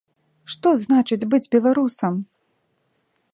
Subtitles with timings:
[0.53, 2.13] Што значыць быць беларусам?